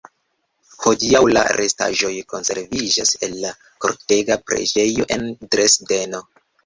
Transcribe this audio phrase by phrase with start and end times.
[0.85, 3.51] Hodiaŭ la restaĵoj konserviĝas en la
[3.85, 6.25] Kortega preĝejo en Dresdeno.